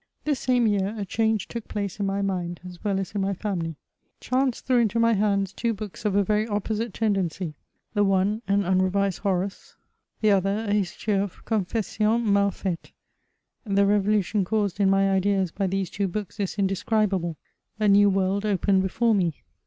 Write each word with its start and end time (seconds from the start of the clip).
This 0.23 0.39
same 0.39 0.65
year 0.65 0.95
a 0.97 1.05
change 1.05 1.47
took 1.47 1.67
place 1.67 1.99
in 1.99 2.07
my 2.07 2.23
mind, 2.23 2.59
as 2.67 2.83
well 2.83 2.99
as 2.99 3.11
in 3.11 3.21
my 3.21 3.35
family. 3.35 3.75
Chance 4.19 4.61
threw 4.61 4.79
into 4.79 4.99
my 4.99 5.13
hands 5.13 5.53
two 5.53 5.75
books 5.75 6.05
of 6.05 6.15
a 6.15 6.23
very 6.23 6.47
opposite 6.47 6.91
tendency; 6.91 7.53
the 7.93 8.03
one, 8.03 8.41
an 8.47 8.63
unrevised 8.63 9.19
Horace; 9.19 9.75
the 10.19 10.29
96 10.29 10.39
MEMOIRS 10.43 10.57
OF 10.57 10.65
other, 10.65 10.71
a 10.71 10.73
History 10.73 11.13
of'' 11.13 11.45
Coitfessions 11.45 12.27
malfaiiea,^ 12.27 12.91
The 13.65 13.85
revolution 13.85 14.43
caused 14.43 14.79
in 14.79 14.89
my 14.89 15.07
ideas 15.11 15.51
by 15.51 15.67
these 15.67 15.91
two 15.91 16.07
books 16.07 16.39
is 16.39 16.57
indescribable. 16.57 17.37
A 17.79 17.87
new 17.87 18.09
world 18.09 18.43
opened 18.43 18.81
before 18.81 19.13
me. 19.13 19.35